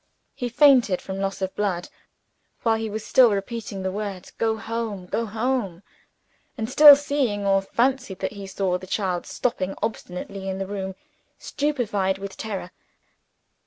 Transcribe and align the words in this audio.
He 0.33 0.49
fainted 0.49 0.99
from 0.99 1.19
loss 1.19 1.43
of 1.43 1.55
blood, 1.55 1.87
while 2.63 2.75
he 2.77 2.89
was 2.89 3.05
still 3.05 3.29
repeating 3.29 3.83
the 3.83 3.91
words, 3.91 4.31
"Go 4.31 4.57
home! 4.57 5.05
go 5.05 5.27
home!" 5.27 5.83
and 6.57 6.67
still 6.67 6.95
seeing, 6.95 7.45
or 7.45 7.61
fancying 7.61 8.17
that 8.21 8.31
he 8.33 8.47
saw, 8.47 8.79
the 8.79 8.87
child 8.87 9.27
stopping 9.27 9.75
obstinately 9.79 10.49
in 10.49 10.57
the 10.57 10.65
room, 10.65 10.95
stupefied 11.37 12.17
with 12.17 12.35
terror. 12.35 12.71